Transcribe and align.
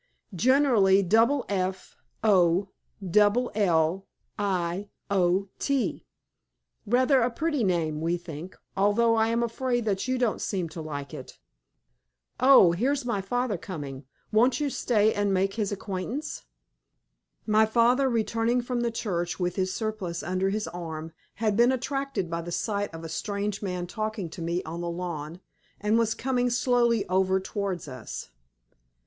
"Generally, 0.33 1.03
double 1.03 1.45
F, 1.47 1.95
O, 2.23 2.69
double 3.07 3.51
L, 3.53 4.07
I, 4.35 4.89
O, 5.11 5.49
T. 5.59 6.07
Rather 6.87 7.21
a 7.21 7.29
pretty 7.29 7.63
name, 7.63 8.01
we 8.01 8.17
think, 8.17 8.57
although 8.75 9.13
I 9.13 9.27
am 9.27 9.43
afraid 9.43 9.85
that 9.85 10.07
you 10.07 10.17
don't 10.17 10.41
seem 10.41 10.67
to 10.69 10.81
like 10.81 11.13
it. 11.13 11.37
Oh! 12.39 12.71
here's 12.71 13.05
my 13.05 13.21
father 13.21 13.59
coming. 13.59 14.05
Won't 14.31 14.59
you 14.59 14.71
stay, 14.71 15.13
and 15.13 15.31
make 15.31 15.53
his 15.53 15.71
acquaintance?" 15.71 16.45
My 17.45 17.67
father, 17.67 18.09
returning 18.09 18.59
from 18.63 18.81
the 18.81 18.89
church, 18.89 19.39
with 19.39 19.55
his 19.55 19.71
surplice 19.71 20.23
under 20.23 20.49
his 20.49 20.67
arm, 20.69 21.11
had 21.35 21.55
been 21.55 21.71
attracted 21.71 22.27
by 22.27 22.41
the 22.41 22.51
sight 22.51 22.91
of 22.91 23.03
a 23.03 23.07
strange 23.07 23.61
man 23.61 23.85
talking 23.85 24.31
to 24.31 24.41
me 24.41 24.63
on 24.63 24.81
the 24.81 24.89
lawn, 24.89 25.41
and 25.79 25.99
was 25.99 26.15
coming 26.15 26.49
slowly 26.49 27.07
over 27.07 27.39
towards 27.39 27.87
us. 27.87 28.29
Mr. 28.29 28.29